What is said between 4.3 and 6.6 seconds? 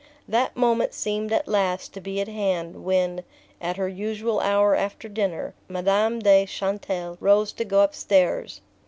hour after dinner, Madame de